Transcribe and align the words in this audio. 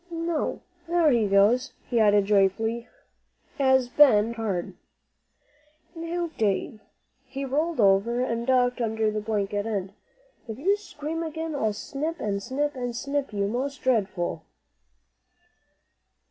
"No, 0.09 0.63
there 0.87 1.11
he 1.11 1.27
goes!" 1.27 1.73
he 1.87 1.99
added 1.99 2.25
joyfully, 2.25 2.87
as 3.59 3.87
Ben 3.87 4.29
breathed 4.29 4.37
hard. 4.37 4.73
"Now, 5.93 6.31
Dave," 6.39 6.79
he 7.23 7.45
rolled 7.45 7.79
over 7.79 8.19
and 8.19 8.47
ducked 8.47 8.81
under 8.81 9.11
the 9.11 9.21
blanket 9.21 9.67
end, 9.67 9.93
"if 10.47 10.57
you 10.57 10.75
scream 10.75 11.21
again, 11.21 11.53
I'll 11.53 11.71
snip, 11.73 12.19
and 12.19 12.41
snip, 12.41 12.75
and 12.75 12.95
snip 12.95 13.31
you, 13.31 13.47
most 13.47 13.83
dreadful." 13.83 14.43